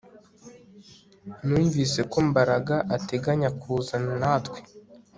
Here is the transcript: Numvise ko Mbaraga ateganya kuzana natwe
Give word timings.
Numvise 1.45 1.99
ko 2.11 2.17
Mbaraga 2.29 2.75
ateganya 2.95 3.49
kuzana 3.61 4.13
natwe 4.21 4.59